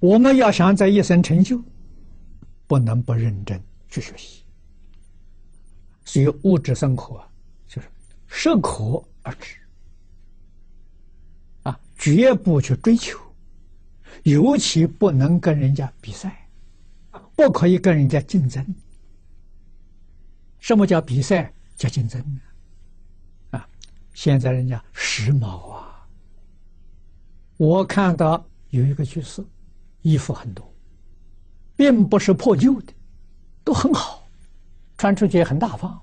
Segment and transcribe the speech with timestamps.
[0.00, 1.62] 我们要想在一生成就，
[2.66, 4.42] 不能不认真去学习。
[6.04, 7.22] 所以物质生活
[7.68, 7.88] 就是
[8.26, 9.56] 适可而止，
[11.62, 13.18] 啊，绝不去追求，
[14.24, 16.48] 尤其不能跟人家比赛，
[17.36, 18.74] 不可以跟人家竞争。
[20.58, 21.52] 什么叫比赛？
[21.76, 22.40] 叫竞争呢？
[23.50, 23.68] 啊，
[24.14, 26.08] 现在人家时髦啊，
[27.58, 29.44] 我看到有一个居士。
[30.02, 30.72] 衣服很多，
[31.76, 32.92] 并不是破旧的，
[33.62, 34.26] 都很好，
[34.96, 36.00] 穿出去也很大方，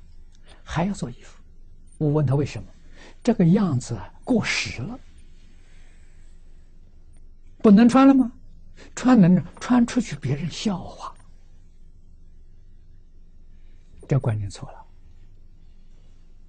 [0.63, 1.41] 还要做衣服。
[1.97, 2.69] 我问他为什么？
[3.23, 4.99] 这个样子过时了，
[7.57, 8.31] 不能穿了吗？
[8.95, 11.13] 穿能穿出去，别人笑话。
[14.07, 14.85] 这观念错了。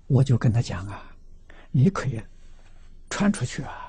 [0.07, 1.11] 我就跟他讲啊，
[1.71, 2.23] 你可以
[3.11, 3.88] 穿出去啊。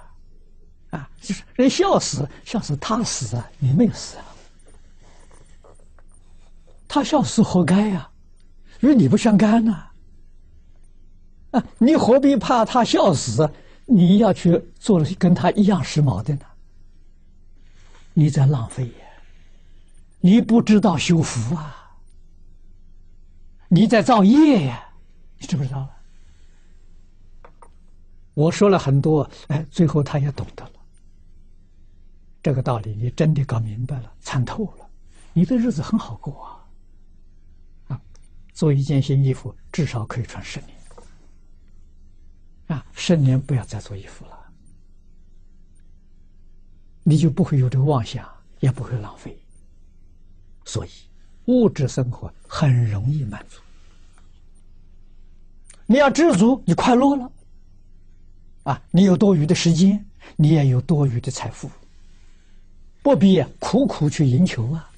[0.92, 4.26] 啊，就是人笑死，笑死他死啊，你没有死啊。
[6.88, 8.10] 他笑死活该呀，
[8.80, 9.86] 与你不相干呐。
[11.52, 13.50] 啊，你何必怕他笑死？
[13.86, 16.42] 你要去做跟他一样时髦的呢？
[18.14, 19.06] 你在浪费呀！
[20.20, 21.92] 你不知道修福啊！
[23.68, 24.90] 你在造业呀！
[25.38, 25.88] 你知不知道？
[28.34, 30.72] 我说了很多，哎，最后他也懂得了。
[32.50, 34.90] 这个道理你真的搞明白了、参透了，
[35.34, 36.66] 你的日子很好过啊！
[37.90, 38.02] 啊，
[38.54, 40.76] 做一件新衣服至少可以穿十年，
[42.66, 44.52] 啊，十年不要再做衣服了，
[47.04, 48.28] 你就不会有这个妄想，
[48.62, 49.38] 也不会浪费。
[50.66, 50.90] 所以，
[51.46, 53.62] 物质生活很容易满足。
[55.86, 57.32] 你要知足，你快乐了，
[58.64, 60.04] 啊，你有多余的时间，
[60.36, 61.70] 你也有多余的财富。
[63.10, 64.89] 不必苦苦去赢球啊！